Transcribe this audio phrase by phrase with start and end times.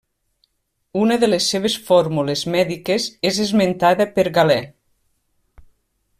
[1.01, 4.61] Una de les seves fórmules mèdiques és esmentada per Galè.